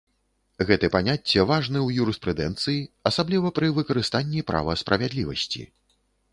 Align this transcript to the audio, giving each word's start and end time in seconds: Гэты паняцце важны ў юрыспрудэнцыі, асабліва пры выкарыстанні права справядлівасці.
Гэты 0.69 0.87
паняцце 0.95 1.43
важны 1.51 1.77
ў 1.87 1.89
юрыспрудэнцыі, 2.05 2.79
асабліва 3.11 3.53
пры 3.61 3.71
выкарыстанні 3.79 4.45
права 4.51 4.71
справядлівасці. 4.87 5.61